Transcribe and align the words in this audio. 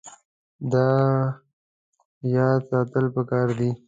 دا 0.71 0.87
یاد 2.35 2.59
ساتل 2.69 3.05
پکار 3.15 3.47
دي. 3.57 3.69